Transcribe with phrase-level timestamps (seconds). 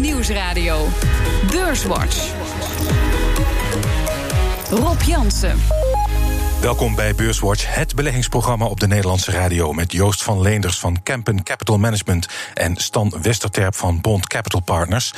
[0.00, 0.88] Nieuwsradio.
[1.50, 2.32] Beurswatch.
[4.70, 5.58] Rob Jansen.
[6.60, 9.72] Welkom bij Beurswatch, het beleggingsprogramma op de Nederlandse radio...
[9.72, 12.28] met Joost van Leenders van Kempen Capital Management...
[12.54, 15.12] en Stan Westerterp van Bond Capital Partners.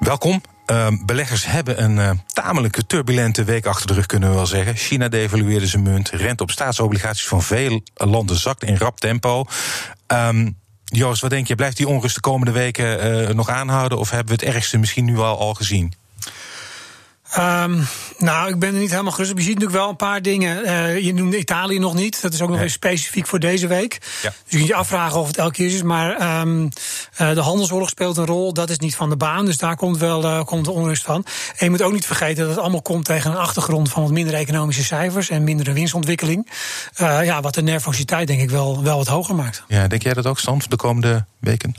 [0.00, 0.40] Welkom.
[0.70, 4.76] Uh, beleggers hebben een uh, tamelijk turbulente week achter de rug, kunnen we wel zeggen.
[4.76, 9.44] China devalueerde zijn munt, rente op staatsobligaties van veel landen zakt in rap tempo.
[10.06, 10.56] Um,
[10.90, 11.54] Joost, wat denk je?
[11.54, 13.98] Blijft die onrust de komende weken uh, nog aanhouden?
[13.98, 15.92] Of hebben we het ergste misschien nu al, al gezien?
[17.36, 17.86] Um,
[18.18, 19.38] nou, ik ben er niet helemaal gerust op.
[19.38, 20.64] Je ziet natuurlijk wel een paar dingen.
[20.64, 22.22] Uh, je noemde Italië nog niet.
[22.22, 23.98] Dat is ook nog eens specifiek voor deze week.
[24.22, 24.28] Ja.
[24.28, 25.82] Dus je kunt je afvragen of het elke keer is.
[25.82, 26.68] Maar um,
[27.20, 28.52] uh, de handelsoorlog speelt een rol.
[28.52, 29.44] Dat is niet van de baan.
[29.44, 31.24] Dus daar komt wel uh, komt de onrust van.
[31.56, 34.12] En je moet ook niet vergeten dat het allemaal komt tegen een achtergrond van wat
[34.12, 36.50] minder economische cijfers en mindere winstontwikkeling.
[36.96, 39.64] ja, wat de nervositeit denk ik wel, wel wat hoger maakt.
[39.68, 41.74] Ja, denk jij dat ook, Stan, de komende weken?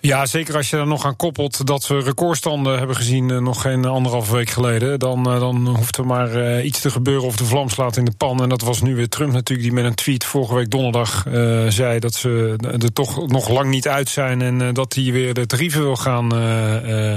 [0.00, 3.60] Ja, zeker als je er nog aan koppelt dat we recordstanden hebben gezien uh, nog
[3.62, 4.98] geen anderhalve week geleden.
[4.98, 8.04] Dan, uh, dan hoeft er maar uh, iets te gebeuren of de vlam slaat in
[8.04, 8.42] de pan.
[8.42, 11.26] En dat was nu weer Trump natuurlijk, die met een tweet vorige week donderdag
[11.68, 14.42] zei dat ze er toch nog lang niet uit zijn.
[14.42, 16.32] En dat hij weer de tarieven wil gaan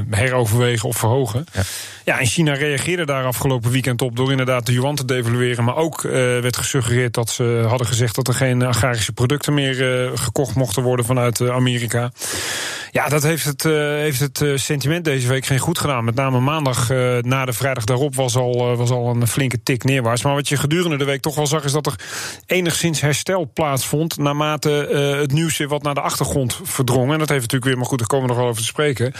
[0.09, 1.45] heroverwegen of verhogen.
[1.53, 1.61] Ja.
[2.05, 5.63] ja, en China reageerde daar afgelopen weekend op door inderdaad de yuan te devalueren.
[5.63, 10.55] Maar ook werd gesuggereerd dat ze hadden gezegd dat er geen agrarische producten meer gekocht
[10.55, 12.11] mochten worden vanuit Amerika.
[12.91, 16.03] Ja, dat heeft het, uh, heeft het uh, sentiment deze week geen goed gedaan.
[16.03, 19.83] Met name maandag uh, na de vrijdag daarop was al, was al een flinke tik
[19.83, 20.23] neerwaarts.
[20.23, 21.95] Maar wat je gedurende de week toch wel zag, is dat er
[22.45, 24.17] enigszins herstel plaatsvond.
[24.17, 24.69] naarmate
[25.19, 27.11] het nieuws weer wat naar de achtergrond verdrong.
[27.11, 29.13] En dat heeft natuurlijk weer, maar goed, daar komen nog wel over te spreken.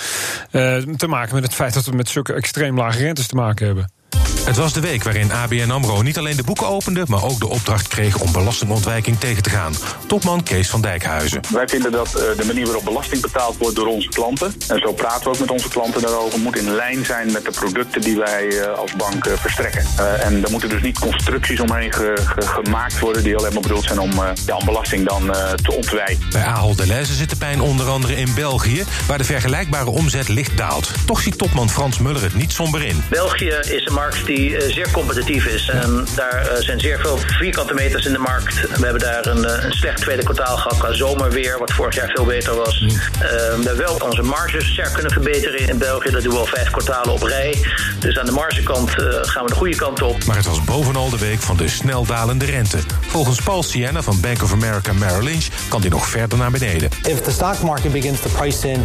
[0.98, 4.01] te maken met het feit dat we met zulke extreem lage rentes te maken hebben.
[4.46, 7.04] Het was de week waarin ABN AMRO niet alleen de boeken opende...
[7.08, 9.74] maar ook de opdracht kreeg om belastingontwijking tegen te gaan.
[10.08, 11.42] Topman Kees van Dijkhuizen.
[11.50, 14.54] Wij vinden dat de manier waarop belasting betaald wordt door onze klanten...
[14.68, 16.40] en zo praten we ook met onze klanten daarover...
[16.40, 19.86] moet in lijn zijn met de producten die wij als bank verstrekken.
[20.20, 23.24] En er moeten dus niet constructies omheen ge ge gemaakt worden...
[23.24, 24.12] die alleen maar bedoeld zijn om
[24.46, 26.26] ja, om belasting dan te ontwijken.
[26.32, 28.84] Bij Ahold Delhaize zit de pijn onder andere in België...
[29.08, 30.92] waar de vergelijkbare omzet licht daalt.
[31.06, 33.04] Toch ziet topman Frans Muller het niet somber in.
[33.10, 35.70] België is een markt die uh, zeer competitief is.
[35.70, 38.62] En daar uh, zijn zeer veel vierkante meters in de markt.
[38.62, 42.10] We hebben daar een, uh, een slecht tweede kwartaal gehad qua zomerweer, wat vorig jaar
[42.10, 42.80] veel beter was.
[42.80, 42.88] Mm.
[42.88, 46.10] we hebben wel onze marges sterk kunnen verbeteren in België.
[46.10, 47.66] Dat doen we al vijf kwartalen op rij.
[48.00, 48.92] Dus aan de margekant
[49.22, 50.26] gaan we de goede kant op.
[50.26, 52.78] Maar het was bovenal de week van de snel dalende rente.
[53.08, 56.90] Volgens Paul Sienna van Bank of America Merrill Lynch kan die nog verder naar beneden.
[57.04, 58.84] If the stock market begins to price in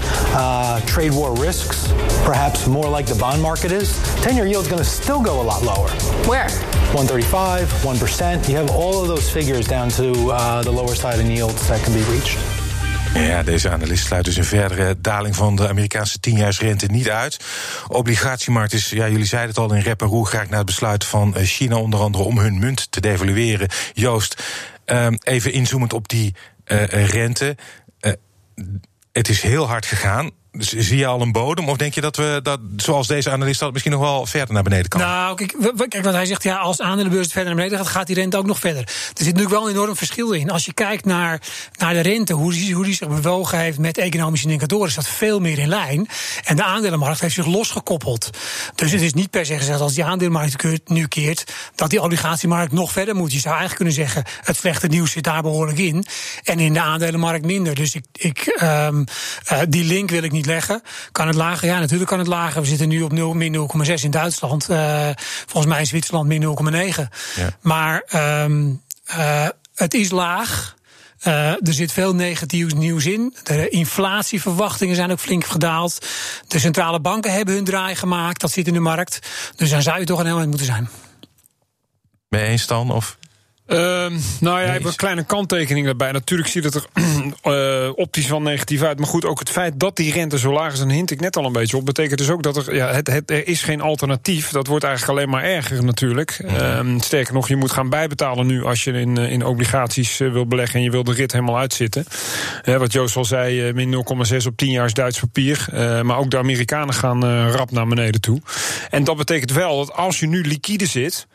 [0.84, 1.76] trade war risks,
[2.24, 3.88] perhaps more like the bond market is,
[4.20, 5.90] 10-year yield is going to still go a lot lower.
[6.26, 6.48] Where?
[6.92, 8.48] 135, 1%.
[8.48, 11.82] You have all of those figures down to uh, the lower side in yields that
[11.84, 12.38] can be reached.
[13.14, 17.38] Ja, deze analist sluit dus een verdere daling van de Amerikaanse tienjaarsrente niet uit.
[17.88, 21.04] Obligatiemarkt is, ja, jullie zeiden het al, in rep en roer graag naar het besluit
[21.04, 23.68] van China onder andere om hun munt te devalueren.
[23.92, 24.42] Joost,
[24.86, 26.34] um, even inzoomend op die
[26.66, 27.56] uh, rente.
[28.00, 28.12] Uh,
[29.12, 30.30] het is heel hard gegaan.
[30.56, 31.68] Dus zie je al een bodem?
[31.68, 34.62] Of denk je dat we, dat, zoals deze analist, dat misschien nog wel verder naar
[34.62, 35.00] beneden kan?
[35.00, 35.54] Nou, kijk,
[35.88, 38.36] kijk wat hij zegt, ja, als de aandelenbeurs verder naar beneden gaat, gaat die rente
[38.36, 38.82] ook nog verder.
[38.82, 40.50] Er zit natuurlijk wel een enorm verschil in.
[40.50, 41.40] Als je kijkt naar,
[41.76, 45.08] naar de rente, hoe die, hoe die zich bewogen heeft met economische indicatoren, is dat
[45.08, 46.08] veel meer in lijn.
[46.44, 48.30] En de aandelenmarkt heeft zich losgekoppeld.
[48.74, 52.72] Dus het is niet per se gezegd als die aandelenmarkt nu keert, dat die obligatiemarkt
[52.72, 53.32] nog verder moet.
[53.32, 56.06] Je zou eigenlijk kunnen zeggen, het slechte nieuws zit daar behoorlijk in.
[56.42, 57.74] En in de aandelenmarkt minder.
[57.74, 59.04] Dus ik, ik, um,
[59.52, 60.82] uh, die link wil ik niet leggen.
[61.12, 61.68] Kan het lager?
[61.68, 62.60] Ja, natuurlijk kan het lager.
[62.60, 64.70] We zitten nu op 0, min 0,6 in Duitsland.
[64.70, 65.08] Uh,
[65.46, 66.42] volgens mij in Zwitserland min
[66.94, 67.02] 0,9.
[67.36, 67.56] Ja.
[67.60, 68.04] Maar
[68.44, 70.74] um, uh, het is laag.
[71.26, 73.34] Uh, er zit veel negatief nieuws in.
[73.42, 76.06] De inflatieverwachtingen zijn ook flink gedaald.
[76.48, 78.40] De centrale banken hebben hun draai gemaakt.
[78.40, 79.18] Dat zit in de markt.
[79.56, 80.88] Dus dan zou je toch een heel eind moeten zijn.
[82.28, 82.90] Eens dan?
[82.90, 83.18] Of
[83.66, 83.78] Uh,
[84.40, 86.12] nou ja, ik heb een kleine kanttekening daarbij.
[86.12, 86.86] Natuurlijk ziet het er
[87.44, 88.98] uh, optisch wel negatief uit.
[88.98, 91.36] Maar goed, ook het feit dat die rente zo laag is, en hint ik net
[91.36, 93.80] al een beetje op, betekent dus ook dat er, ja, het, het, er is geen
[93.80, 94.50] alternatief.
[94.50, 96.40] Dat wordt eigenlijk alleen maar erger natuurlijk.
[96.44, 100.46] Uh, sterker nog, je moet gaan bijbetalen nu als je in, in obligaties uh, wil
[100.46, 102.04] beleggen en je wil de rit helemaal uitzitten.
[102.64, 105.68] wat Joost al zei, min 0,6 op 10 jaar is Duits papier.
[106.02, 108.40] maar ook de Amerikanen gaan rap naar beneden toe.
[108.90, 111.26] En dat betekent wel dat als je nu liquide zit.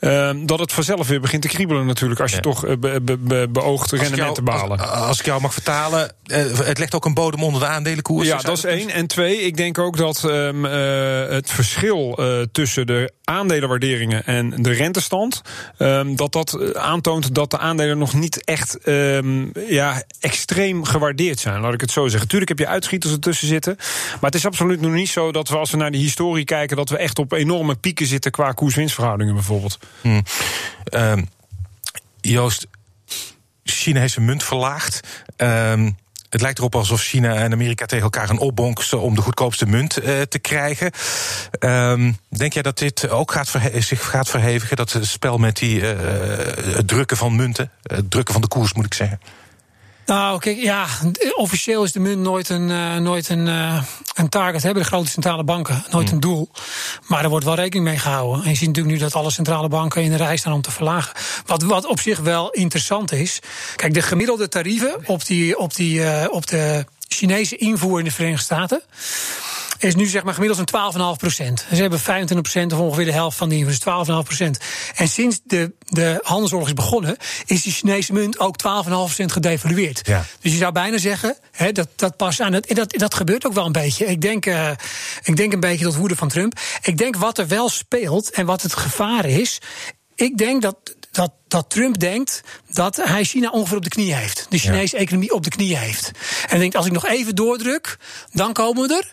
[0.00, 2.20] Ehm, dat het vanzelf weer begint te kriebelen natuurlijk...
[2.20, 4.78] als je toch uh, be, be, beoogt rendement te behalen.
[4.78, 8.26] Als, als, ik jou mag vertalen, uh, het legt ook een bodem onder de aandelenkoers.
[8.26, 8.90] Ja, dat is één.
[8.90, 12.18] En twee, ik denk ook dat um, het verschil
[12.52, 15.42] tussen de aandelenwaarderingen en de rentestand...
[15.78, 18.78] Um, dat dat aantoont dat de aandelen nog niet echt
[19.68, 22.28] ja, extreem gewaardeerd zijn, laat ik het zo zeggen.
[22.28, 25.56] Tuurlijk heb je uitschieters ertussen zitten, maar het is absoluut nog niet zo dat we
[25.56, 26.76] als we naar de historie kijken...
[26.76, 29.78] dat we echt op enorme pieken zitten qua koers-winstverhoudingen bijvoorbeeld.
[30.00, 30.22] Hmm.
[30.92, 31.28] Um,
[32.20, 32.66] Joost,
[33.64, 35.00] China heeft zijn munt verlaagd.
[35.36, 35.96] Um,
[36.28, 40.04] het lijkt erop alsof China en Amerika tegen elkaar gaan opbonksen om de goedkoopste munt
[40.04, 40.90] uh, te krijgen.
[41.60, 43.48] Um, denk jij dat dit ook gaat
[43.78, 44.76] zich gaat verhevigen?
[44.76, 45.88] Dat spel met die uh,
[46.74, 49.20] het drukken van munten, het drukken van de koers, moet ik zeggen.
[50.08, 50.86] Nou, kijk, ja,
[51.36, 53.82] officieel is de munt nooit een, uh, nooit een, uh,
[54.14, 54.62] een target.
[54.62, 56.12] Hebben de grote centrale banken nooit mm.
[56.12, 56.50] een doel.
[57.06, 58.44] Maar er wordt wel rekening mee gehouden.
[58.44, 60.70] En je ziet natuurlijk nu dat alle centrale banken in de rij staan om te
[60.70, 61.12] verlagen.
[61.46, 63.38] Wat, wat op zich wel interessant is.
[63.76, 68.10] Kijk, de gemiddelde tarieven op, die, op, die, uh, op de Chinese invoer in de
[68.10, 68.82] Verenigde Staten
[69.78, 71.66] is nu zeg maar gemiddeld een 12,5 procent.
[71.72, 74.58] Ze hebben 25 procent of ongeveer de helft van die, dus 12,5 procent.
[74.94, 77.16] En sinds de, de handelsoorlog is begonnen,
[77.46, 80.00] is die Chinese munt ook 12,5 procent gedevalueerd.
[80.06, 80.24] Ja.
[80.40, 82.74] Dus je zou bijna zeggen, hè, dat, dat past aan het.
[82.74, 84.06] Dat, dat gebeurt ook wel een beetje.
[84.06, 84.70] Ik denk, uh,
[85.22, 86.58] ik denk een beetje tot woede van Trump.
[86.82, 89.60] Ik denk wat er wel speelt en wat het gevaar is.
[90.14, 90.76] Ik denk dat
[91.10, 94.46] dat, dat Trump denkt dat hij China ongeveer op de knie heeft.
[94.48, 96.10] De Chinese economie op de knie heeft.
[96.48, 97.98] En denkt, als ik nog even doordruk,
[98.32, 99.12] dan komen we er.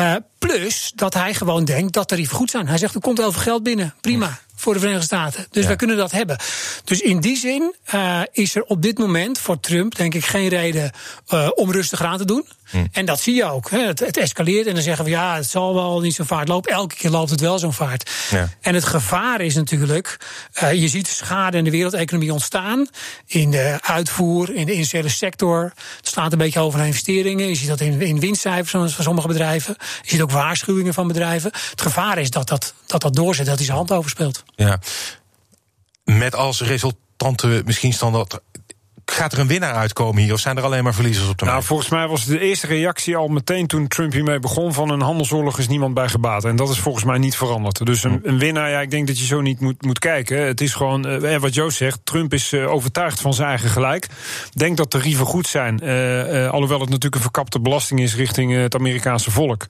[0.00, 2.68] Uh, plus dat hij gewoon denkt dat tarieven goed zijn.
[2.68, 3.94] Hij zegt, er komt heel veel geld binnen.
[4.00, 5.46] Prima voor de Verenigde Staten.
[5.50, 5.68] Dus ja.
[5.68, 6.38] wij kunnen dat hebben.
[6.84, 10.48] Dus in die zin uh, is er op dit moment voor Trump, denk ik, geen
[10.48, 10.90] reden
[11.34, 12.46] uh, om rustiger aan te doen.
[12.70, 12.86] Hm.
[12.92, 13.70] En dat zie je ook.
[13.70, 13.86] Hè.
[13.86, 16.72] Het, het, escaleert en dan zeggen we ja, het zal wel niet zo vaart lopen.
[16.72, 18.10] Elke keer loopt het wel zo'n vaart.
[18.30, 18.48] Ja.
[18.60, 20.16] En het gevaar is natuurlijk,
[20.62, 22.88] uh, je ziet schade in de wereldeconomie ontstaan.
[23.26, 25.72] In de uitvoer, in de initiële sector.
[25.96, 27.48] Het slaat een beetje over naar investeringen.
[27.48, 29.76] Je ziet dat in, in winstcijfers van sommige bedrijven.
[30.02, 31.50] Je ziet ook waarschuwingen van bedrijven.
[31.70, 34.42] Het gevaar is dat dat, dat, dat doorzet, dat hij zijn hand overspeelt.
[34.54, 34.78] Ja.
[36.04, 38.38] Met als resultante misschien standaard
[39.10, 40.32] gaat er een winnaar uitkomen hier?
[40.32, 41.58] Of zijn er alleen maar verliezers op de markt?
[41.58, 44.72] Nou, volgens mij was de eerste reactie al meteen toen Trump hiermee begon...
[44.72, 46.44] van een handelsoorlog is niemand bij gebaat.
[46.44, 47.86] En dat is volgens mij niet veranderd.
[47.86, 50.46] Dus een, een winnaar, ja, ik denk dat je zo niet moet, moet kijken.
[50.46, 54.06] Het is gewoon, eh, wat Joost zegt, Trump is uh, overtuigd van zijn eigen gelijk.
[54.52, 55.80] Denkt dat tarieven goed zijn.
[55.84, 59.66] Uh, alhoewel het natuurlijk een verkapte belasting is richting het Amerikaanse volk.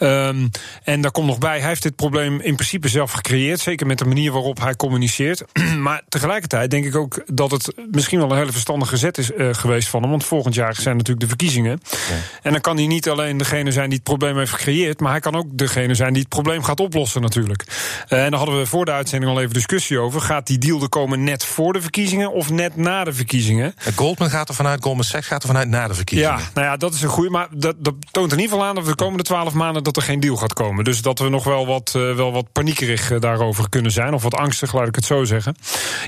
[0.00, 0.50] Um,
[0.84, 3.60] en daar komt nog bij, hij heeft dit probleem in principe zelf gecreëerd.
[3.60, 5.44] Zeker met de manier waarop hij communiceert.
[5.86, 9.48] maar tegelijkertijd denk ik ook dat het misschien wel een hele verstandige gezet is uh,
[9.52, 10.10] geweest van hem.
[10.10, 11.80] Want volgend jaar zijn natuurlijk de verkiezingen.
[11.90, 12.14] Ja.
[12.42, 15.00] En dan kan hij niet alleen degene zijn die het probleem heeft gecreëerd.
[15.00, 17.64] maar hij kan ook degene zijn die het probleem gaat oplossen, natuurlijk.
[18.08, 20.20] Uh, en daar hadden we voor de uitzending al even discussie over.
[20.20, 23.74] Gaat die deal er komen net voor de verkiezingen of net na de verkiezingen?
[23.94, 26.38] Goldman gaat er vanuit, Goldman Sachs gaat er vanuit na de verkiezingen.
[26.38, 27.30] Ja, nou ja, dat is een goede.
[27.30, 29.96] Maar dat, dat toont in ieder geval aan dat we de komende twaalf maanden dat
[29.96, 30.84] er geen deal gaat komen.
[30.84, 34.14] Dus dat we nog wel wat, uh, wel wat paniekerig daarover kunnen zijn.
[34.14, 35.56] Of wat angstig, laat ik het zo zeggen.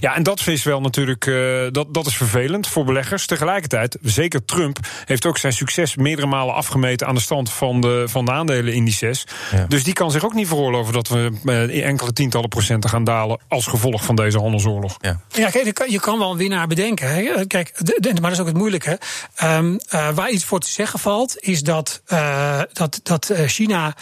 [0.01, 1.25] Ja, en dat is wel natuurlijk.
[1.73, 3.27] dat, dat is vervelend voor beleggers.
[3.27, 8.05] Tegelijkertijd, zeker Trump heeft ook zijn succes meerdere malen afgemeten aan de stand van de,
[8.09, 9.27] van de aandelenindices.
[9.53, 9.65] Ja.
[9.69, 13.41] Dus die kan zich ook niet veroorloven dat we eh, enkele tientallen procenten gaan dalen
[13.49, 14.97] als gevolg van deze handelsoorlog.
[15.01, 17.15] Ja, ja kijk, je kan wel een winnaar bedenken.
[17.15, 17.47] Hè.
[17.47, 18.99] Kijk, de, de, maar dat is ook het moeilijke.
[19.43, 23.95] Um, uh, waar iets voor te zeggen valt, is dat, uh, dat, dat China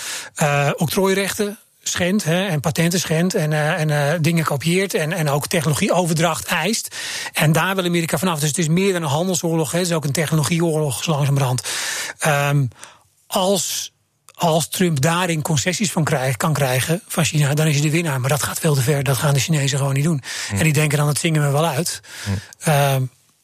[0.76, 1.58] octrooirechten
[1.88, 6.44] schendt hè, en patenten schendt en, uh, en uh, dingen kopieert en, en ook technologieoverdracht
[6.44, 6.96] eist.
[7.32, 8.38] En daar wil Amerika vanaf.
[8.40, 11.62] Dus het is meer dan een handelsoorlog, hè, het is ook een technologieoorlog langzamerhand.
[12.26, 12.68] Um,
[13.26, 13.92] als
[14.38, 18.20] als Trump daarin concessies van krijg, kan krijgen van China, dan is hij de winnaar.
[18.20, 19.02] Maar dat gaat veel te ver.
[19.02, 20.22] Dat gaan de Chinezen gewoon niet doen.
[20.50, 20.58] Mm.
[20.58, 22.00] En die denken dan, dat zingen we wel uit.
[22.26, 22.34] Mm.
[22.68, 22.96] Uh,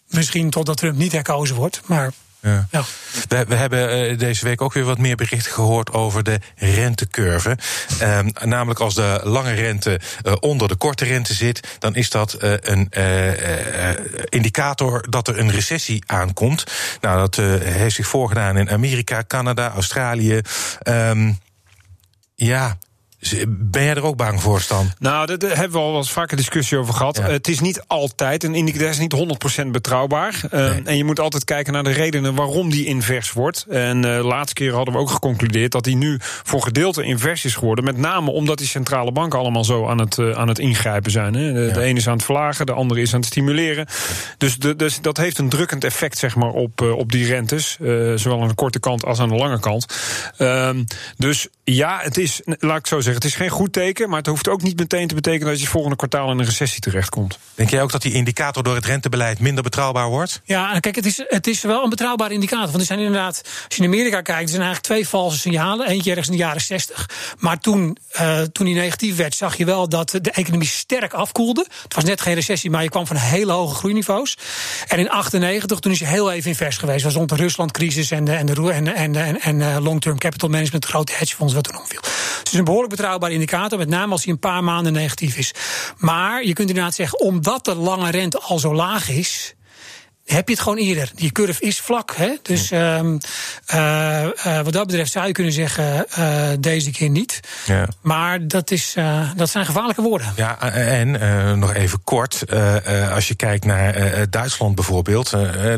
[0.09, 1.81] misschien totdat Trump niet herkozen wordt.
[1.87, 2.13] Maar
[2.45, 2.67] ja.
[2.71, 2.85] ja.
[3.29, 7.59] We, we, hebben uh, deze week ook weer wat meer berichten gehoord over de rentecurve.
[8.03, 12.37] Um, namelijk als de lange rente uh, onder de korte rente zit, dan is dat
[12.43, 12.89] uh, een
[14.29, 16.65] indicator dat er een recessie aankomt.
[17.01, 20.41] Nou, dat heeft zich voorgedaan in Amerika, Canada, Australië.
[20.89, 21.39] Um,
[22.35, 22.79] ja,
[23.49, 24.93] ben jij er ook bang voor, Stan?
[24.99, 27.17] Nou, daar hebben we al wel eens vaker discussie over gehad.
[27.17, 27.23] Ja.
[27.23, 29.15] Het is niet altijd, een indicator is niet
[29.65, 30.41] 100% betrouwbaar.
[30.51, 30.61] Nee.
[30.63, 33.67] Uh, en je moet altijd kijken naar de redenen waarom die invers wordt.
[33.69, 37.45] En uh, de laatste keer hadden we ook geconcludeerd dat die nu voor gedeelte invers
[37.45, 37.85] is geworden.
[37.85, 41.35] Met name omdat die centrale banken allemaal zo aan het, uh, aan het ingrijpen zijn.
[41.35, 41.53] Hè.
[41.53, 41.73] De, ja.
[41.73, 43.87] de, ene is aan het verlagen, de andere is aan het stimuleren.
[44.39, 47.77] Dus, de, dus dat heeft een drukkend effect zeg maar, op, op die rentes.
[48.15, 49.87] zowel aan de korte kant als aan de lange kant.
[50.37, 50.85] Ehm,
[51.17, 53.31] dus ja, het is, laat ik zo zeggen zeggen.
[53.31, 55.67] Het is geen goed teken, maar het hoeft ook niet meteen te betekenen dat je
[55.67, 57.39] volgende kwartaal in een recessie terechtkomt.
[57.55, 60.41] Denk jij ook dat die indicator door het rentebeleid minder betrouwbaar wordt?
[60.45, 62.67] Ja, kijk, het is, het is wel een betrouwbare indicator.
[62.67, 65.89] Want er zijn inderdaad, als je in Amerika kijkt, er zijn eigenlijk twee valse signalen.
[65.89, 67.11] Eentje ergens in de jaren 60.
[67.39, 71.67] Maar toen, uh, toen die negatief werd, zag je wel dat de economie sterk afkoelde.
[71.83, 74.37] Het was net geen recessie, maar je kwam van hele hoge groeiniveaus.
[74.89, 77.05] En in 98, toen is je heel even invers geweest.
[77.05, 80.49] was rond de Ruslandcrisis en de, en de, en, en, en, en uh, long-term capital
[80.49, 82.01] management, grote hedgefonds, wat toen omviel.
[82.01, 85.37] Dus het is een behoorlijk betrouwbare indicator, met name als hij een paar maanden negatief
[85.37, 85.55] is.
[85.97, 89.55] Maar je kunt inderdaad zeggen, omdat de lange rente al zo laag is
[90.25, 91.11] heb je het gewoon eerder.
[91.15, 92.15] Die curve is vlak.
[92.17, 92.37] Hè?
[92.43, 93.19] Dus um,
[93.75, 97.41] uh, uh, wat dat betreft zou je kunnen zeggen, uh, deze keer niet.
[97.67, 97.89] Ja.
[98.01, 98.95] Maar dat, is,
[99.37, 100.33] dat zijn gevaarlijke woorden.
[100.37, 102.45] Ja, en nog even kort.
[103.13, 105.31] als je kijkt naar Duitsland bijvoorbeeld.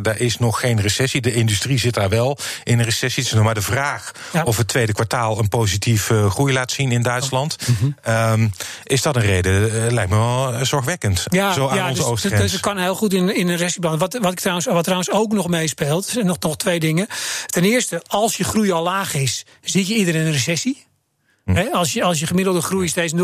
[0.02, 1.20] daar is nog geen recessie.
[1.20, 3.22] De industrie zit daar wel in een recessie.
[3.22, 4.42] Het is nog maar de vraag ja.
[4.42, 7.56] of het tweede kwartaal een positief groei laat zien in Duitsland.
[7.66, 8.52] Mm -hmm.
[8.82, 9.92] is dat een reden?
[9.92, 11.24] lijkt me wel zorgwekkend.
[11.24, 12.40] Ja, Zo aan onze dus, oostgrens.
[12.40, 15.32] dus het kan heel goed in, in een recessie Wat, wat trouwens, wat trouwens ook
[15.32, 17.06] nog meespeelt, zijn nog, nog twee dingen.
[17.46, 20.85] Ten eerste, als je groei al laag is, zit je eerder in een recessie.
[21.52, 21.58] Hm.
[21.72, 23.22] als, je, als je gemiddelde groei steeds 0,2, 0,3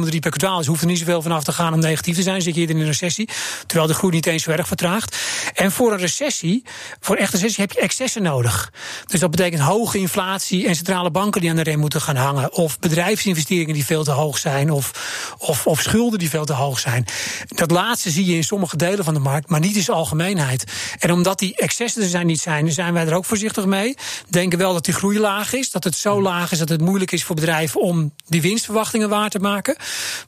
[0.00, 2.42] per kwartaal is, hoeft er niet zoveel vanaf te gaan om negatief te zijn.
[2.42, 3.28] Zit je eerder in een recessie.
[3.66, 5.16] Terwijl de groei niet eens zo erg vertraagt.
[5.54, 6.64] En voor een recessie,
[7.00, 8.72] voor een echte recessie, heb je excessen nodig.
[9.06, 12.52] Dus dat betekent hoge inflatie en centrale banken die aan de rem moeten gaan hangen.
[12.52, 14.70] Of bedrijfsinvesteringen die veel te hoog zijn.
[14.70, 17.04] Of, of, of schulden die veel te hoog zijn.
[17.48, 20.64] Dat laatste zie je in sommige delen van de markt, maar niet in zijn algemeenheid.
[20.98, 23.94] En omdat die excessen er zijn niet zijn, zijn wij er ook voorzichtig mee.
[24.28, 25.70] Denken wel dat die groei laag is.
[25.70, 29.30] Dat het zo laag is dat het moeilijk is voor bedrijven om die winstverwachtingen waar
[29.30, 29.76] te maken.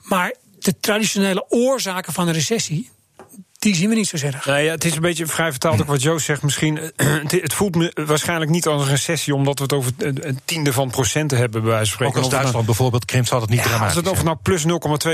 [0.03, 2.91] Maar de traditionele oorzaken van een recessie,
[3.59, 4.47] die zien we niet zo erg.
[4.47, 6.43] Nee, ja, het is een beetje vrij vertaald ook wat Joost zegt.
[6.43, 6.93] Misschien,
[7.29, 9.35] het voelt me waarschijnlijk niet als een recessie...
[9.35, 12.17] omdat we het over een tiende van procenten hebben, bij wijze van spreken.
[12.17, 14.37] Ook als Duitsland nou, bijvoorbeeld krimpt, zal het niet ja, dramatisch Als het of nou
[14.43, 14.65] plus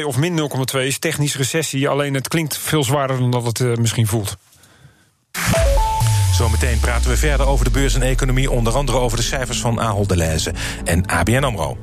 [0.01, 1.89] 0,2 of min 0,2 is, technisch recessie.
[1.89, 4.37] Alleen het klinkt veel zwaarder dan dat het uh, misschien voelt.
[6.41, 8.51] Zometeen praten we verder over de beurs en economie.
[8.51, 10.53] Onder andere over de cijfers van Ahold Delhaize
[10.85, 11.77] en ABN AMRO.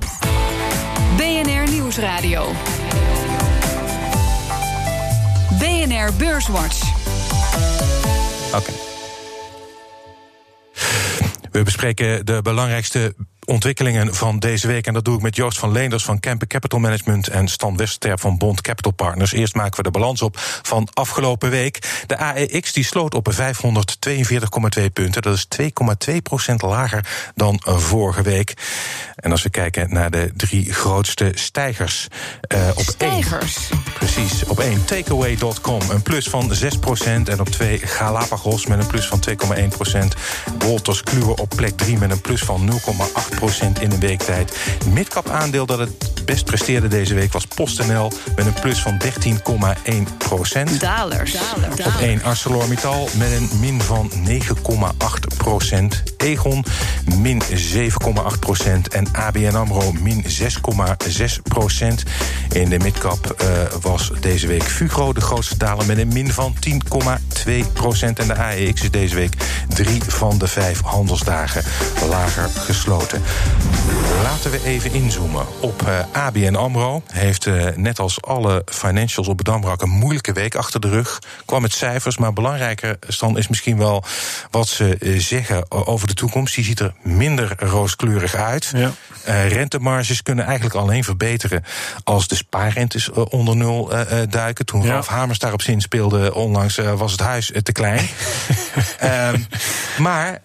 [1.18, 2.52] BNR Nieuwsradio.
[5.60, 6.82] BNR Beurswatch.
[8.48, 8.58] Oké.
[8.58, 8.76] Okay.
[11.52, 13.16] We bespreken de belangrijkste
[13.48, 14.88] ontwikkelingen van deze week.
[14.88, 18.20] En dat doe ik met Joost van Leenders van Kempen Capital Management en Stan Westerterp
[18.20, 19.32] van Bond Capital Partners.
[19.32, 22.04] Eerst maken we de balans op van afgelopen week.
[22.08, 25.22] De AEX die sloot op 542,2 punten.
[25.22, 25.48] Dat is
[26.10, 28.54] 2,2 procent lager dan vorige week.
[29.16, 32.08] En als we kijken naar de drie grootste stijgers.
[32.56, 33.70] Uh, op stijgers?
[33.70, 34.44] Één, precies.
[34.44, 37.30] Op 1 takeaway.com een plus van 6 procent.
[37.30, 40.16] En op 2 Galapagos met een plus van 2,1 procent.
[40.60, 43.37] Wolters Kluwer op plek 3 met een plus van 0,8
[43.80, 44.58] in een week tijd.
[44.94, 50.18] Midcap aandeel dat het best presteerde deze week was PostNL met een plus van 13,1
[50.18, 50.80] procent.
[50.80, 51.36] Dalers.
[51.86, 56.04] Op 1 ArcelorMittal met een min van 9,8 procent.
[56.18, 56.66] Egon
[57.18, 58.88] min 7,8 procent.
[58.88, 60.30] En ABN AMRO min 6,6
[61.44, 62.04] procent.
[62.52, 63.48] In de midcap uh,
[63.82, 66.56] was deze week Fugro de grootste daler met een min van
[67.48, 68.20] 10,2 procent.
[68.20, 69.36] En de AEX is deze week
[69.84, 71.64] drie van de vijf handelsdagen
[72.10, 73.24] lager gesloten.
[74.24, 77.02] Laten we even inzoomen op uh, ABN AMRO.
[77.12, 81.20] Heeft uh, net als alle financials op het Damrak een moeilijke week achter de rug.
[81.46, 84.04] Kwam met cijfers, maar belangrijker Stan, is misschien wel
[84.52, 86.56] wat ze uh, zeggen over de toekomst.
[86.56, 88.72] Die ziet er minder rooskleurig uit.
[88.76, 88.92] Ja.
[89.48, 91.64] rentemarges kunnen eigenlijk alleen verbeteren
[92.04, 93.92] als de spaarrentes onder nul
[94.30, 94.66] duiken.
[94.66, 94.92] Toen ja.
[94.92, 98.08] Ralf Hamers daarop zin speelde onlangs was het huis te klein.
[98.98, 99.40] Ehm,
[99.98, 100.42] maar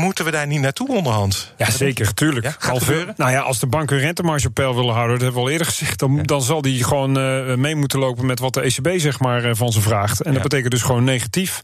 [0.00, 1.52] moeten we daar niet naartoe onderhand?
[1.56, 2.46] Ja, zeker, tuurlijk.
[2.46, 3.14] Ja, gaat gebeuren?
[3.16, 5.52] Nou ja, als de bank hun rentemarge op peil willen houden, dat hebben we al
[5.52, 6.22] eerder gezegd, dan, ja.
[6.22, 9.50] dan zal die gewoon uh, mee moeten lopen met wat de ECB zeg maar uh,
[9.54, 10.20] van ze vraagt.
[10.20, 10.32] En ja.
[10.32, 11.62] dat betekent dus gewoon negatief.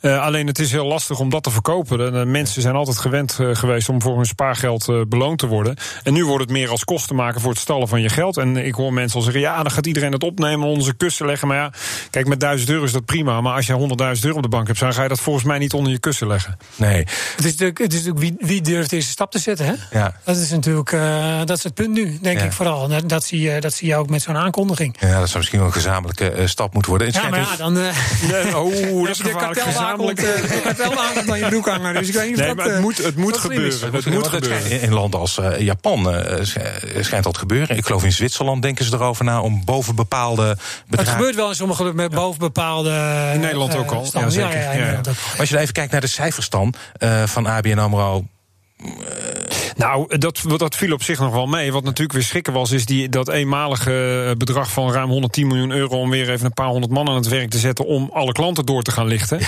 [0.00, 2.30] Uh, alleen het is heel lastig om dat te verkopen.
[2.30, 5.76] Mensen zijn altijd gewend geweest om voor hun spaargeld beloond te worden.
[6.02, 8.36] En nu wordt het meer als kosten maken voor het stallen van je geld.
[8.36, 11.48] En ik hoor mensen al zeggen, ja, dan gaat iedereen het opnemen, onze kussen leggen.
[11.48, 11.72] Maar ja,
[12.10, 13.40] kijk, met 1000 euro is dat prima.
[13.40, 13.72] Maar als je
[14.16, 15.98] 100.000 euro op de bank hebt, dan ga je dat volgens mij niet onder je
[15.98, 16.58] kussen leggen.
[16.76, 16.98] Nee.
[17.36, 19.98] Het is natuurlijk, het is natuurlijk wie, wie durft deze stap te zetten, hè?
[19.98, 20.14] Ja.
[20.24, 22.44] Dat is natuurlijk uh, dat is het punt nu, denk ja.
[22.44, 22.88] ik vooral.
[22.88, 24.96] Dat, dat, zie je, dat zie je ook met zo'n aankondiging.
[25.00, 27.12] Ja, dat zou misschien wel een gezamenlijke uh, stap moeten worden.
[27.12, 27.76] Ja, maar ja, dan...
[28.28, 28.72] Uh, oh,
[29.06, 29.18] dat is.
[29.18, 29.30] De
[30.62, 31.94] kartelwagen dan je broek hangen.
[31.94, 33.92] Dus ik weet niet nee, dat, maar het moet, het moet gebeuren.
[33.92, 34.80] Het moet gebeuren.
[34.80, 36.24] In landen als Japan
[37.00, 37.76] schijnt dat te gebeuren.
[37.76, 40.98] Ik geloof in Zwitserland denken ze erover na om boven bepaalde bedragen...
[40.98, 42.90] Het gebeurt wel in sommige met boven bepaalde...
[43.34, 44.06] In Nederland ook al.
[44.12, 45.00] Ja, zeker.
[45.32, 46.74] Ja, Als je even kijkt naar de cijfers dan
[47.24, 48.24] van ABN AMRO
[49.78, 51.72] Nou, dat, dat viel op zich nog wel mee.
[51.72, 55.98] Wat natuurlijk weer schrikken was, is die, dat eenmalige bedrag van ruim 110 miljoen euro
[55.98, 58.66] om weer even een paar honderd man aan het werk te zetten om alle klanten
[58.66, 59.38] door te gaan lichten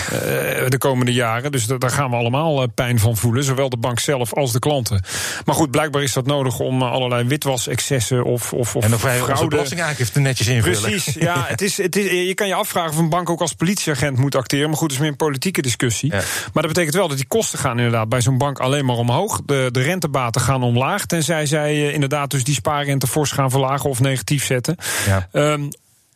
[0.69, 1.53] de komende jaren.
[1.53, 5.03] Dus daar gaan we allemaal pijn van voelen, zowel de bank zelf als de klanten.
[5.45, 9.49] Maar goed, blijkbaar is dat nodig om allerlei witwasexcessen of, of, of en wij fraude.
[9.49, 10.81] belastingaangifte netjes invullen.
[10.81, 11.45] Precies, ja.
[11.49, 14.35] het is, het is, je kan je afvragen of een bank ook als politieagent moet
[14.35, 14.69] acteren.
[14.69, 16.11] Maar goed, dat is meer een politieke discussie.
[16.11, 19.41] Maar dat betekent wel dat die kosten gaan inderdaad bij zo'n bank alleen maar omhoog.
[19.47, 19.83] De, de
[20.41, 21.07] gaan omlaag.
[21.07, 24.77] Tenzij zij uh, inderdaad dus die spaarrente fors gaan verlagen of negatief zetten.
[25.07, 25.29] Ja.
[25.33, 25.69] Um,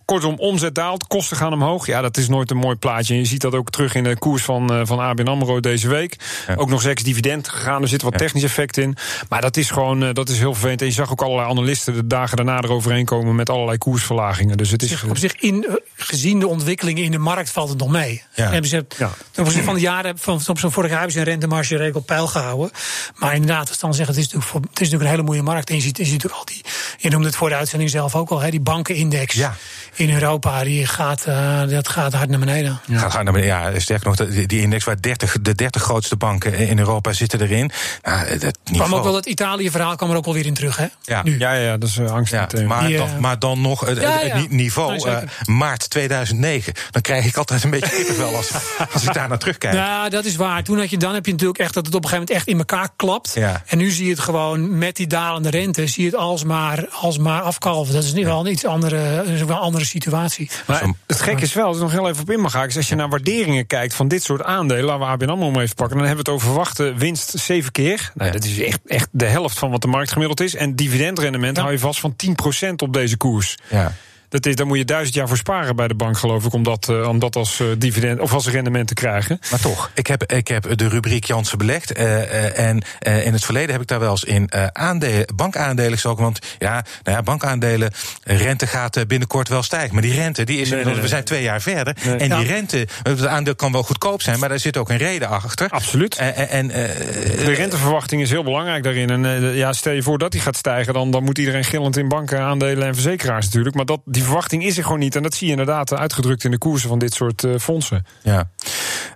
[0.05, 1.87] Kortom, omzet daalt, kosten gaan omhoog.
[1.87, 3.15] Ja, dat is nooit een mooi plaatje.
[3.15, 5.89] En je ziet dat ook terug in de koers van, uh, van ABN AMRO deze
[5.89, 6.17] week.
[6.57, 8.97] Ook nog eens dividend gegaan, er zit wat technisch effect in.
[9.29, 10.81] Maar dat is gewoon uh, dat is heel vervelend.
[10.81, 13.35] En je zag ook allerlei analisten de dagen daarna eroverheen komen...
[13.35, 14.57] met allerlei koersverlagingen.
[14.57, 15.03] Dus het is...
[15.03, 18.23] Op zich, in, uh, gezien de ontwikkelingen in de markt, valt het nog mee.
[18.35, 18.51] Ja.
[18.51, 19.11] Hebben ze, ja.
[19.45, 20.99] Van de jaren, van, van zo'n vorig jaar...
[20.99, 22.71] hebben ze een rentemarge redelijk op peil gehouden.
[23.17, 25.71] Maar inderdaad, als dan zeggen, het is natuurlijk, het is natuurlijk een hele mooie markt.
[25.71, 26.65] En je ziet, je ziet natuurlijk al die...
[26.99, 29.35] Je noemde het voor de uitzending zelf ook al, hè, die bankenindex...
[29.35, 29.57] Ja
[29.95, 32.81] in Europa, die gaat, uh, dat gaat hard naar beneden.
[32.87, 32.99] Ja.
[32.99, 33.73] Gaat hard naar beneden.
[33.73, 37.41] Ja, sterker nog, die, die index waar 30, de 30 grootste banken in Europa zitten
[37.41, 37.71] erin.
[38.03, 40.87] Nou, dat kwam ook wel het Italië-verhaal kwam er ook wel weer in terug, hè?
[41.03, 41.39] Ja, nu.
[41.39, 42.33] ja, ja, dat is uh, angst.
[42.33, 46.73] Ja, maar, die, dan, maar dan nog het, ja, het niveau nee, maart 2009.
[46.91, 48.51] Dan krijg ik altijd een beetje kippenvel als,
[48.93, 49.75] als ik daar naar terugkijk.
[49.75, 50.63] Ja, dat is waar.
[50.63, 52.49] Toen had je, dan heb je natuurlijk echt dat het op een gegeven moment echt
[52.49, 53.37] in elkaar klapt.
[53.67, 57.41] En nu zie je het gewoon met die dalende rente, zie je het alsmaar, alsmaar
[57.41, 57.95] afkalven.
[57.95, 60.51] Dat is niet wel een iets andere, wel andere situatie.
[60.67, 62.77] Maar het gekke is wel, als ik nog heel even op in mag gaan, is
[62.77, 65.75] als je naar waarderingen kijkt van dit soort aandelen, laten we ABN AMRO maar even
[65.75, 68.13] pakken, dan hebben we het over verwachte winst zeven keer.
[68.15, 70.55] Nou, Dat is echt, echt de helft van wat de markt gemiddeld is.
[70.55, 73.57] En dividendrendement hou je vast van 10% op deze koers.
[73.71, 73.95] Ja.
[74.29, 76.63] Dat is, daar moet je duizend jaar voor sparen bij de bank, geloof ik, om
[76.63, 79.39] dat, uh, om dat als uh, dividend of als rendement te krijgen.
[79.51, 81.99] Maar toch, ik heb, ik heb de rubriek Jansen belegd.
[81.99, 82.83] Uh, en
[83.25, 86.23] in het verleden heb ik daar wel eens in aandelen, bankaandelen gestoken.
[86.23, 89.93] Want ja, nou ja, bankaandelen, rente gaat binnenkort wel stijgen.
[89.93, 91.97] Maar die rente, die is nee, nee, we zijn twee jaar verder.
[92.19, 95.29] En die rente, het aandeel kan wel goedkoop zijn, maar daar zit ook een reden
[95.29, 95.69] achter.
[95.69, 96.17] Absoluut.
[96.17, 99.11] en, de renteverwachting is heel belangrijk daarin.
[99.11, 102.09] En ja, stel je voor dat die gaat stijgen, dan, dan moet iedereen gillend in
[102.09, 103.75] banken, aandelen en verzekeraars natuurlijk.
[103.75, 105.17] Maar dat, die verwachting is er gewoon niet.
[105.17, 108.07] En dat zie je inderdaad uitgedrukt in de koersen van dit soort uh, fondsen.
[108.23, 108.51] Ja,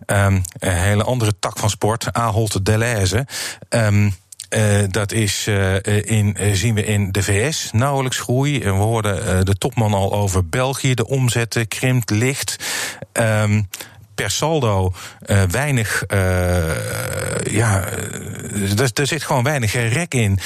[0.06, 3.26] um, een hele andere tak van sport, Ahold Delhaize.
[3.68, 4.14] Um,
[4.56, 8.58] uh, dat is, uh, in, zien we in de VS nauwelijks groei.
[8.58, 10.94] We hoorden de topman al over België.
[10.94, 12.56] De omzet krimpt licht.
[13.12, 13.68] Um,
[14.14, 14.92] per saldo
[15.50, 16.04] weinig.
[17.50, 17.84] Ja,
[18.94, 20.38] er, zit gewoon weinig rek in.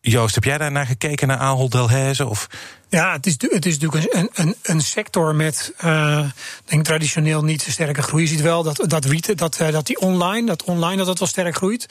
[0.00, 2.26] Joost, heb jij daar naar gekeken naar Ahold Delhaize?
[2.26, 2.48] Of
[2.90, 6.24] ja, het is, het is natuurlijk een, een, een sector met uh,
[6.64, 8.22] denk traditioneel niet zo sterke groei.
[8.22, 11.28] Je ziet wel dat, dat, dat, uh, dat die online, dat online dat dat wel
[11.28, 11.86] sterk groeit.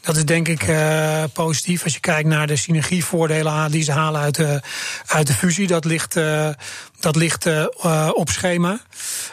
[0.00, 1.84] Dat is denk ik uh, positief.
[1.84, 4.62] Als je kijkt naar de synergievoordelen die ze halen uit de,
[5.06, 6.14] uit de fusie, dat ligt,
[7.00, 7.46] dat ligt
[8.14, 8.80] op schema.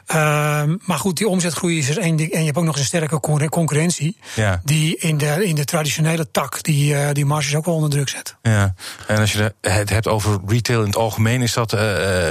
[0.05, 2.31] Ehm, maar goed, die omzetgroei is er één ding.
[2.31, 4.17] En je hebt ook nog eens een sterke concurrentie.
[4.35, 4.61] Ja.
[4.63, 8.35] Die in de, in de traditionele tak die, die marges ook wel onder druk zet.
[8.41, 8.73] Ja,
[9.07, 11.79] en als je het hebt over retail in het algemeen is dat uh,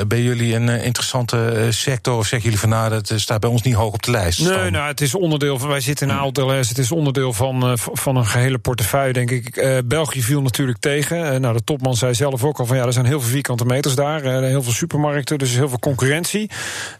[0.09, 2.17] bij jullie een uh, interessante sector?
[2.17, 4.41] Of zeggen jullie van nou, dat staat bij ons niet hoog op de lijst?
[4.41, 5.69] Nee, nou, het is onderdeel van.
[5.69, 9.83] Wij zitten in Altels, het is onderdeel van, uh, van een gehele portefeuille, denk ik.
[9.85, 11.41] België viel natuurlijk tegen.
[11.41, 13.95] nou, de topman zei zelf ook al van ja, er zijn heel veel vierkante meters
[13.95, 14.23] daar.
[14.23, 16.51] heel veel supermarkten, dus heel veel concurrentie.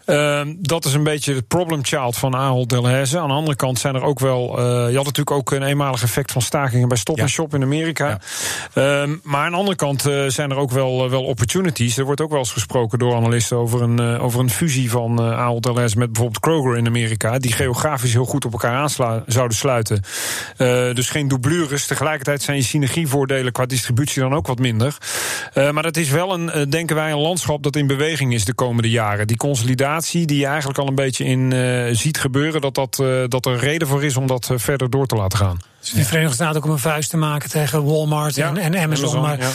[0.05, 3.19] Ehm, dat is een beetje het problem child van Ahold Delhaize.
[3.19, 4.61] Aan de andere kant zijn er ook wel.
[4.89, 7.27] je had natuurlijk ook een eenmalig effect van stakingen bij Stop ja.
[7.27, 8.19] Shop in Amerika.
[8.75, 9.03] Ja.
[9.03, 12.31] Um, maar aan de andere kant zijn er ook wel, wel opportunities er wordt ook
[12.31, 15.99] wel eens gesproken door analisten over een, uh, over een fusie van uh, Ahold Delhaize
[15.99, 18.91] met bijvoorbeeld Kroger in Amerika, die geografisch heel goed op elkaar aan
[19.27, 20.03] zouden sluiten.
[20.57, 21.87] Uh, dus geen doublures.
[21.87, 24.97] Tegelijkertijd zijn je synergievoordelen qua distributie dan ook wat minder.
[25.55, 28.91] maar dat is wel een, denken wij, een landschap dat in beweging is de komende
[28.91, 29.27] jaren.
[29.27, 31.53] Die consolidatie die je eigenlijk al een beetje in
[31.97, 35.39] ziet gebeuren, dat, dat, dat er reden voor is om dat verder door te laten
[35.39, 35.59] gaan.
[35.81, 38.83] Dus de Verenigde Staten ook om een vuist te maken tegen Walmart en, en, Amazon.
[38.83, 39.51] Amazon maar ja.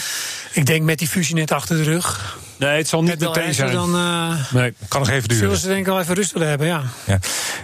[0.53, 2.37] Ik denk met die fusie net achter de rug.
[2.57, 3.71] Nee, het zal niet meteen zijn.
[3.71, 5.43] Dan, uh, nee, kan nog even duren.
[5.43, 6.83] Zullen ze denk ik wel even rust willen hebben, ja.
[7.05, 7.19] ja.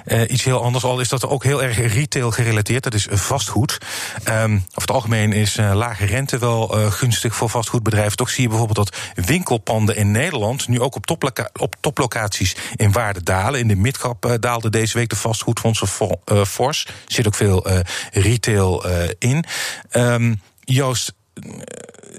[0.06, 2.84] Uh, iets heel anders al is dat ook heel erg retail gerelateerd.
[2.84, 3.78] Dat is vastgoed.
[4.28, 8.18] Um, over het algemeen is uh, lage rente wel gunstig voor vastgoedbedrijven.
[8.18, 10.68] Toch zie je bijvoorbeeld dat winkelpanden in Nederland...
[10.68, 13.60] nu ook op, toploca op toplocaties in waarde dalen.
[13.60, 15.88] In de midgap daalde deze week de vastgoedfondsen
[16.48, 16.86] fors.
[16.86, 17.68] Er zit ook veel
[18.12, 18.86] retail
[19.20, 19.46] in.
[19.92, 21.14] Um, Joost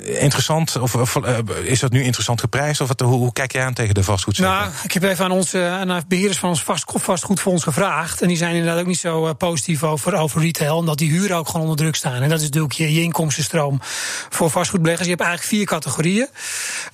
[0.02, 0.76] interessant?
[0.76, 1.16] Of, of
[1.62, 2.80] is dat nu interessant geprijsd?
[2.80, 4.54] Of wat, hoe, hoe, kijk jij aan tegen de vastgoedsector?
[4.54, 8.22] Nou, ik heb even aan onze aan beheerders van ons vast, vastgoedfonds gevraagd.
[8.22, 10.76] En die zijn inderdaad ook niet zo positief over, over retail.
[10.76, 12.22] Omdat die huren ook gewoon onder druk staan.
[12.22, 13.80] En dat is natuurlijk je, je inkomstenstroom
[14.28, 15.08] voor vastgoedbeleggers.
[15.08, 16.28] Je hebt eigenlijk vier categorieën.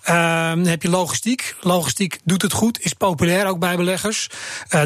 [0.02, 1.54] Ehm, dan heb je logistiek.
[1.60, 4.30] Logistiek doet het goed, is populair ook bij beleggers.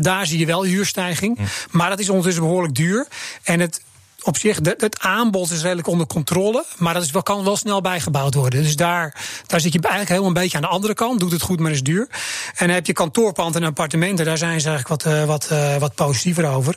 [0.01, 1.37] daar zie je wel huurstijging.
[1.37, 1.45] Hm.
[1.71, 3.07] Maar dat is ondertussen behoorlijk duur.
[3.43, 3.81] En het
[4.23, 6.65] op zich, het aanbod is redelijk onder controle.
[6.79, 8.63] Maar dat is wel, kan wel snel bijgebouwd worden.
[8.63, 9.15] Dus daar,
[9.47, 11.21] daar zit je eigenlijk helemaal een beetje aan de andere kant.
[11.21, 12.09] Doet het goed, maar is duur.
[12.55, 14.25] En dan heb je kantoorpand en appartementen.
[14.25, 16.75] Daar zijn ze eigenlijk wat, uh, wat, uh, wat positiever over.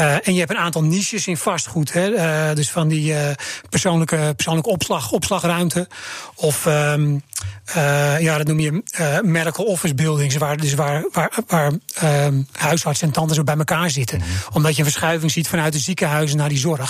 [0.00, 1.92] Uh, en je hebt een aantal niches in vastgoed.
[1.92, 2.54] Hè.
[2.54, 3.14] dus van die
[3.70, 5.88] persoonlijke, persoonlijke opslag, opslagruimte.
[6.34, 7.22] Of um,
[8.18, 8.82] ja, dat noem je
[9.22, 10.36] medical office buildings.
[10.36, 11.72] Waar, dus waar, waar, waar
[12.52, 14.18] huisartsen en tandarts ook bij elkaar zitten.
[14.18, 14.32] Mm -hmm.
[14.52, 16.83] Omdat je een verschuiving ziet vanuit de ziekenhuizen naar die zorg.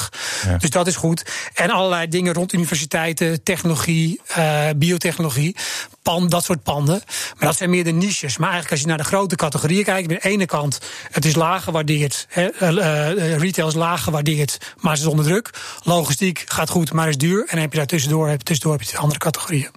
[0.58, 1.24] Dus dat is goed.
[1.54, 5.56] En allerlei dingen rond universiteiten, technologie, uh, biotechnologie.
[6.02, 7.02] Pan, dat soort panden.
[7.06, 8.36] Maar dat zijn meer de niches.
[8.36, 10.80] Maar eigenlijk als je naar de grote categorieën kijkt, aan de ene kant,
[11.10, 12.26] het is laag gewaardeerd.
[12.28, 15.50] He, uh, uh, retail is laag gewaardeerd, maar het is onder druk.
[15.82, 17.40] Logistiek gaat goed, maar is duur.
[17.40, 19.68] En dan heb je daar tussendoor, heb, tussendoor heb je andere categorieën.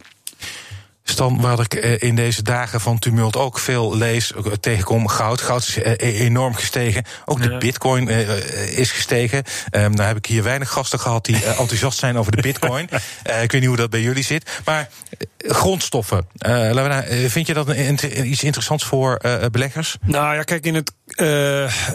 [1.10, 5.42] Stan, waar ik in deze dagen van tumult ook veel lees, tegenkom goud.
[5.42, 7.04] Goud is enorm gestegen.
[7.26, 9.44] Ook de bitcoin is gestegen.
[9.72, 12.90] Um, nou heb ik hier weinig gasten gehad die enthousiast zijn over de bitcoin.
[12.92, 14.62] uh, ik weet niet hoe dat bij jullie zit.
[14.66, 14.90] Maar
[15.38, 16.86] grondstoffen, uh,
[17.28, 19.98] vind je dat een, iets interessants voor uh, beleggers?
[20.02, 20.92] Nou ja, kijk, in het,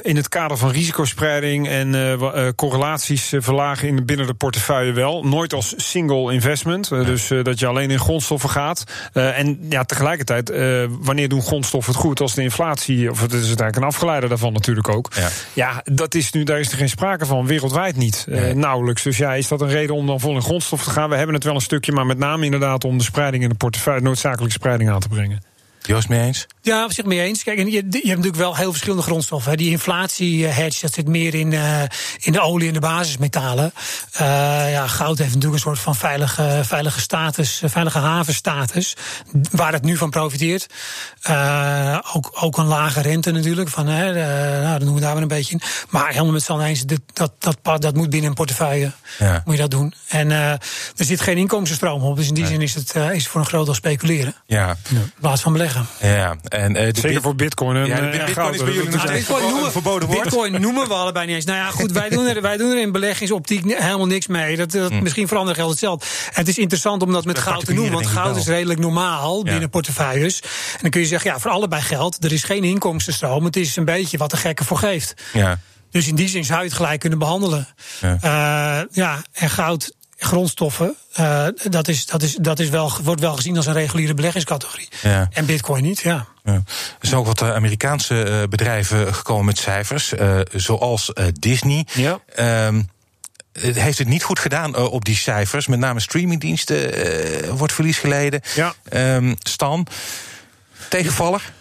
[0.02, 5.24] in het kader van risicospreiding en correlaties verlagen in, binnen de portefeuille wel.
[5.24, 6.88] Nooit als single investment.
[6.88, 8.84] dus dat je alleen in grondstoffen gaat.
[9.14, 12.20] Uh, en ja, tegelijkertijd, uh, wanneer doen grondstoffen het goed?
[12.20, 15.12] Als de inflatie, of het is eigenlijk een afgeleider daarvan natuurlijk ook.
[15.14, 18.26] Ja, ja dat is nu, daar is er geen sprake van, wereldwijd niet.
[18.28, 18.54] Uh, nee.
[18.54, 19.02] nauwelijks.
[19.02, 21.08] Dus ja, is dat een reden om dan vol in grondstoffen te gaan?
[21.08, 23.54] We hebben het wel een stukje, maar met name inderdaad om de spreiding in de
[23.54, 25.51] portefeuille, noodzakelijke spreiding aan te brengen.
[25.82, 26.46] Joost, mee eens?
[26.60, 27.42] Ja, op zich mee eens.
[27.42, 29.50] Kijk, je, je hebt natuurlijk wel heel verschillende grondstoffen.
[29.50, 29.56] Hè.
[29.56, 31.82] Die inflatie-hedge, dat zit meer in, uh,
[32.18, 33.72] in de olie en de basismetalen.
[34.20, 34.20] Uh,
[34.72, 38.96] ja, goud heeft natuurlijk een soort van veilige, veilige status, veilige havenstatus.
[39.50, 40.66] Waar het nu van profiteert.
[41.30, 43.68] Uh, ook, ook een lage rente natuurlijk.
[43.68, 44.12] Van, hè,
[44.62, 45.60] nou, dan doen we daar weer een beetje in.
[45.90, 48.92] Maar helemaal met z'n allen eens, dat, dat, dat, dat moet binnen een portefeuille.
[49.18, 49.42] Ja.
[49.44, 49.94] Moet je dat doen.
[50.08, 50.58] En er
[50.96, 52.16] zit geen inkomstenstroom op.
[52.16, 54.34] Dus in die zin is het, is het voor een groot deel speculeren.
[54.46, 54.76] Ja.
[54.88, 55.71] In plaats van beleggen.
[56.00, 57.76] Ja, en, uh, Zeker voor bitcoin.
[57.76, 60.22] En, ja, de bitcoin goud, is bij jullie nog bitcoin noemen, verboden woord.
[60.22, 61.44] Bitcoin noemen we allebei niet eens.
[61.44, 64.56] Nou ja, goed, wij doen er, wij doen er in beleggingsoptiek helemaal niks mee.
[64.56, 65.02] Dat, dat hm.
[65.02, 66.06] Misschien verandert geld hetzelfde.
[66.26, 68.80] En het is interessant om dat met dat goud te noemen, want goud is redelijk
[68.80, 69.50] normaal ja.
[69.50, 70.40] binnen portefeuilles.
[70.42, 72.24] En dan kun je zeggen, ja, voor allebei geld.
[72.24, 73.44] Er is geen inkomstenstroom.
[73.44, 75.14] Het is een beetje wat de gekke voor geeft.
[75.32, 75.58] Ja.
[75.90, 77.68] Dus in die zin zou je het gelijk kunnen behandelen.
[78.00, 78.18] Ja,
[78.80, 83.36] uh, ja en goud grondstoffen, uh, dat, is, dat, is, dat is wel, wordt wel
[83.36, 84.88] gezien als een reguliere beleggingscategorie.
[85.02, 85.28] Ja.
[85.32, 86.26] En bitcoin niet, ja.
[86.44, 86.52] ja.
[86.52, 86.62] Er
[87.00, 91.86] zijn ook wat Amerikaanse uh, bedrijven gekomen met cijfers, uh, zoals Disney.
[91.92, 92.20] Ja.
[92.66, 92.90] Um,
[93.52, 95.66] heeft het niet goed gedaan op die cijfers.
[95.66, 98.40] Met name streamingdiensten wordt verlies geleden.
[98.54, 98.74] Ja.
[99.16, 99.86] Um, Stan,
[100.88, 101.52] tegenvaller?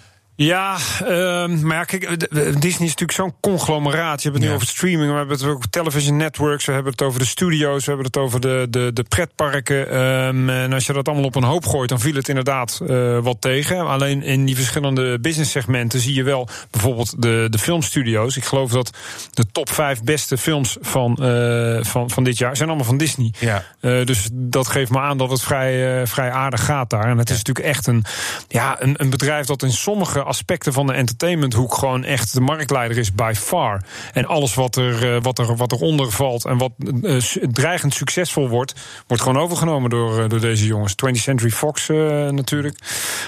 [0.43, 2.19] Ja, uh, maar ja, kijk,
[2.61, 4.21] Disney is natuurlijk zo'n conglomeraat.
[4.21, 7.01] Je hebt het nu over streaming, we hebben het over television networks, we hebben het
[7.01, 9.97] over de studio's, we hebben het over de, de, de pretparken.
[9.97, 13.19] Um, en als je dat allemaal op een hoop gooit, dan viel het inderdaad uh,
[13.19, 13.87] wat tegen.
[13.87, 18.37] Alleen in die verschillende business segmenten zie je wel bijvoorbeeld de, de filmstudio's.
[18.37, 18.97] Ik geloof dat
[19.31, 23.33] de top vijf beste films van, uh, van, van dit jaar zijn allemaal van Disney.
[23.39, 23.63] Ja.
[23.81, 27.05] Uh, dus dat geeft me aan dat het vrij, vrij aardig gaat daar.
[27.05, 28.05] En het is natuurlijk echt een,
[28.47, 32.97] ja, een, een bedrijf dat in sommige aspecten van de entertainmenthoek gewoon echt de marktleider
[32.97, 33.83] is by far.
[34.13, 37.19] En alles wat er, uh, wat er, wat eronder valt en wat uh,
[37.51, 38.73] dreigend succesvol wordt,
[39.07, 40.95] wordt gewoon overgenomen door, uh, door deze jongens.
[41.05, 42.79] 20th Century Fox natuurlijk.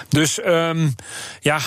[0.09, 0.95] Dus um,
[1.39, 1.59] ja,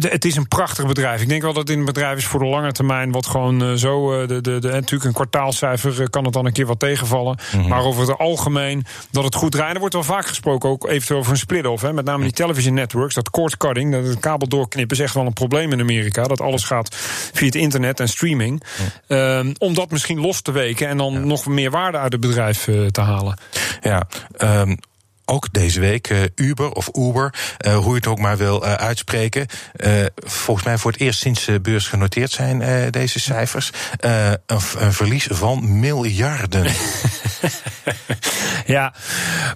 [0.00, 1.20] het is een prachtig bedrijf.
[1.20, 4.26] Ik denk wel dat het een bedrijf is voor de lange termijn, wat gewoon zo,
[4.26, 7.38] de, de, de, natuurlijk een kwartaalcijfer kan het dan een keer wat tegenvallen.
[7.52, 7.68] Mm -hmm.
[7.68, 9.74] Maar over het algemeen dat het goed draait.
[9.74, 11.92] Er wordt wel vaak gesproken ook eventueel over een split-off.
[11.92, 15.26] Met name die television networks, dat cord cutting, dat het kabel doorknippen is echt wel
[15.26, 16.22] een probleem in Amerika.
[16.22, 16.94] Dat alles gaat
[17.32, 18.62] via het internet en streaming.
[19.06, 19.38] Ja.
[19.38, 21.18] Um, om dat misschien los te weken en dan ja.
[21.18, 23.38] nog meer waarde uit het bedrijf uh, te halen.
[23.80, 24.78] Ja, um
[25.24, 27.34] ook deze week uh, Uber of Uber,
[27.66, 29.46] uh, hoe je het ook maar wil uh, uitspreken.
[30.16, 33.70] volgens mij voor het eerst sinds de beurs genoteerd zijn deze cijfers.
[33.96, 36.64] Een, een, verlies van miljarden.
[38.66, 38.94] ja,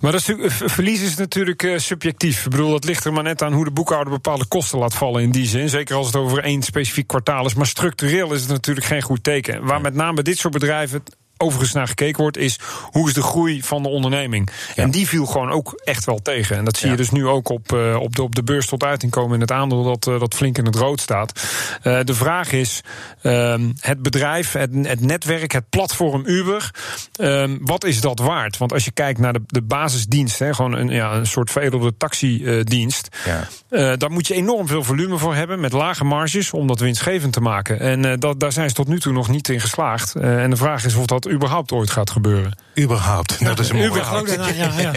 [0.00, 2.44] maar dat is, verlies is natuurlijk subjectief.
[2.44, 5.22] Ik bedoel, dat ligt er maar net aan hoe de boekhouder bepaalde kosten laat vallen
[5.22, 5.68] in die zin.
[5.68, 7.54] Zeker als het over één specifiek kwartaal is.
[7.54, 9.64] Maar structureel is het natuurlijk geen goed teken.
[9.64, 11.02] Waar met name dit soort bedrijven
[11.36, 12.58] overigens naar gekeken wordt, is
[12.90, 14.50] hoe is de groei van de onderneming.
[14.74, 16.56] En die viel gewoon ook echt wel tegen.
[16.56, 18.84] En dat zie je dus nu ook op, uh, op, de, op de beurs tot
[18.84, 21.42] uitinkomen in het aandeel dat, uh, dat flink in het rood staat.
[21.84, 22.80] Uh, de vraag is:
[23.22, 26.70] ehm, het bedrijf, het, het, netwerk, het platform Uber,
[27.16, 28.56] ehm, wat is dat waard?
[28.56, 31.96] Want als je kijkt naar de, de basisdienst, hè, gewoon een, ja, een soort veredelde
[31.96, 33.96] taxidienst, ja.
[33.96, 37.40] daar moet je enorm veel volume voor hebben met lage marges om dat winstgevend te
[37.40, 37.80] maken.
[37.80, 40.14] En dat, daar zijn ze tot nu toe nog niet in geslaagd.
[40.14, 42.58] en de vraag is of dat überhaupt ooit gaat gebeuren.
[42.78, 44.92] Überhaupt, dat is een mooie Überhaupt, ja, ja.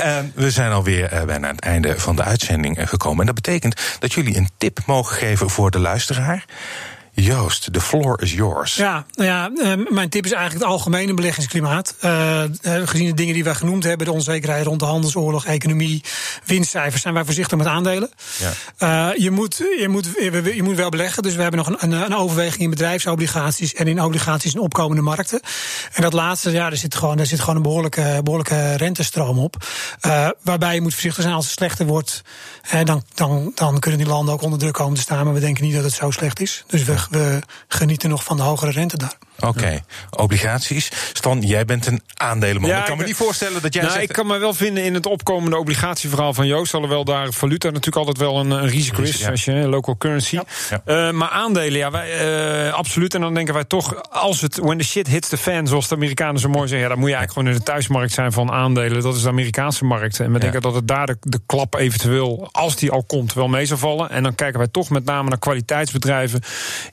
[0.00, 3.20] uh, we zijn alweer uh, bijna aan het einde van de uitzending uh, gekomen.
[3.20, 6.44] En dat betekent dat jullie een tip mogen geven voor de luisteraar.
[7.14, 8.74] Joost, the floor is yours.
[8.74, 11.94] Ja, nou ja, uh, mijn tip is eigenlijk het algemene beleggingsklimaat.
[12.04, 16.04] Uh, gezien de dingen die wij genoemd hebben, de onzekerheid rond de handelsoorlog, economie,
[16.44, 18.10] winstcijfers, zijn wij voorzichtig met aandelen.
[18.38, 19.12] Ja.
[19.12, 20.08] Uh, je, moet, je, moet,
[20.54, 23.88] je moet wel beleggen, dus we hebben nog een, een, een, overweging in bedrijfsobligaties en
[23.88, 25.40] in obligaties in opkomende markten.
[25.92, 29.56] En dat laatste, ja, daar zit gewoon, daar zit gewoon een behoorlijke, behoorlijke rentestroom op.
[30.42, 32.22] waarbij je moet voorzichtig zijn als het slechter wordt,
[32.84, 35.24] dan, dan, dan kunnen die landen ook onder druk komen te staan.
[35.24, 36.64] Maar we denken niet dat het zo slecht is.
[36.66, 39.18] Dus we we genieten nog van de hogere rente daar.
[39.42, 39.82] Oké, okay.
[40.10, 40.90] obligaties.
[41.12, 42.70] Stan, jij bent een aandelenman.
[42.70, 43.82] Ja, ik kan me niet voorstellen dat jij.
[43.82, 44.08] Nou, zegt...
[44.08, 46.74] ik kan me wel vinden in het opkomende obligatieverhaal van Joost.
[46.74, 49.18] Alhoewel daar valuta natuurlijk altijd wel een, een risico is.
[49.18, 49.30] Ja.
[49.30, 50.38] Als je local currency.
[50.70, 50.82] Ja.
[50.86, 53.14] Uh, maar aandelen, ja, wij, uh, absoluut.
[53.14, 55.94] En dan denken wij toch, als het when the shit hits the fan, zoals de
[55.94, 58.50] Amerikanen zo mooi zeggen, ja, dan moet je eigenlijk gewoon in de thuismarkt zijn van
[58.50, 59.02] aandelen.
[59.02, 60.20] Dat is de Amerikaanse markt.
[60.20, 63.48] En we denken dat het daar de, de klap eventueel, als die al komt, wel
[63.48, 64.10] mee zal vallen.
[64.10, 66.40] En dan kijken wij toch met name naar kwaliteitsbedrijven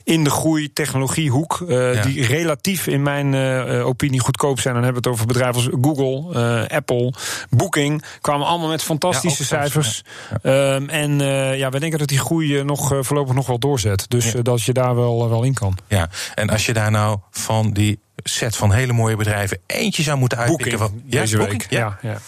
[0.04, 4.74] in de groei, technologiehoek, uh, die relatief in mijn uh, opinie goedkoop zijn.
[4.74, 7.12] Dan hebben we het over bedrijven als Google, uh, Apple,
[7.50, 8.04] Booking.
[8.20, 10.02] Kwamen allemaal met fantastische ja, cijfers.
[10.42, 10.74] Ja.
[10.74, 11.18] Um, en
[11.56, 14.04] ja, wij denken dat die groei nog voorlopig nog wel doorzet.
[14.08, 15.78] Dus dat je daar wel, wel in kan.
[15.88, 20.18] Ja, en als je daar nou van die set van hele mooie bedrijven eentje zou
[20.18, 20.78] moeten uitpikken.
[20.78, 21.66] Booking, van, deze week.
[21.70, 21.98] ja.
[22.02, 22.18] ja.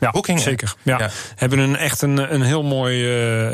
[0.00, 0.74] Ja, zeker.
[0.82, 0.98] Ja.
[0.98, 1.10] ja.
[1.36, 2.98] Hebben een, echt een, een heel mooi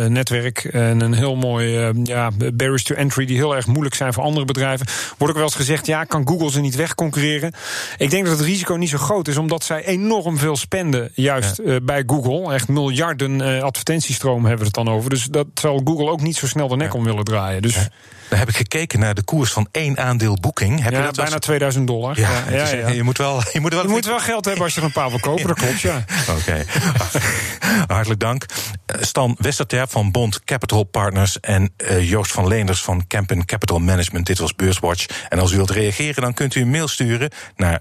[0.00, 3.94] uh, netwerk en een heel mooi uh, ja, barriers to entry die heel erg moeilijk
[3.94, 4.87] zijn voor andere bedrijven.
[4.87, 7.52] Wordt ook wel eens gezegd, ja, kan Google ze niet wegconcurreren?
[7.96, 11.56] Ik denk dat het risico niet zo groot is, omdat zij enorm veel spenden, juist
[11.56, 11.72] ja.
[11.72, 12.54] uh, bij Google.
[12.54, 15.11] Echt miljarden advertentiestroom hebben we het dan over.
[15.11, 17.62] Dus dat zal Google ook niet zo snel de nek om willen draaien.
[17.62, 17.88] Dus.
[18.28, 20.82] Dan heb ik gekeken naar de koers van één aandeel boeking.
[20.82, 22.18] Heb ja, je dat bijna 2000 dollar.
[22.18, 24.64] Ja, ja, is, ja, Je, moet wel, je, moet wel, je moet wel geld hebben
[24.64, 25.96] als je er een paar wil kopen, dat klopt, ja.
[26.28, 26.66] Oké, okay.
[27.96, 28.46] hartelijk dank.
[29.00, 31.40] Stan Westerterp van Bond Capital Partners...
[31.40, 34.26] en uh, Joost van Leenders van Campen Capital Management.
[34.26, 35.06] Dit was Beurswatch.
[35.28, 37.80] En als u wilt reageren, dan kunt u een mail sturen naar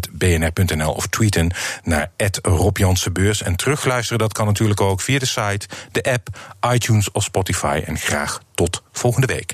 [0.00, 1.50] beurswatch.bnr.nl of tweeten
[1.82, 2.10] naar
[2.42, 2.78] Rob
[3.12, 3.42] Beurs.
[3.42, 6.28] En terugluisteren, dat kan natuurlijk ook via de site, de app,
[6.72, 7.82] iTunes of Spotify.
[7.86, 9.50] En graag tot volgende week.